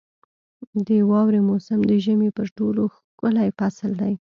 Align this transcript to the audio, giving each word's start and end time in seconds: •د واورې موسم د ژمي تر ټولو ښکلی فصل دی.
•د 0.87 0.89
واورې 1.09 1.41
موسم 1.49 1.79
د 1.85 1.91
ژمي 2.03 2.29
تر 2.37 2.47
ټولو 2.57 2.81
ښکلی 2.95 3.47
فصل 3.57 3.91
دی. 4.01 4.13